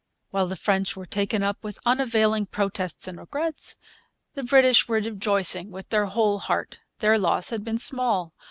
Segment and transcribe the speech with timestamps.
[0.31, 3.75] While the French were taken up with unavailing protests and regrets
[4.33, 6.79] the British were rejoicing with their whole heart.
[6.97, 8.33] Their loss had been small.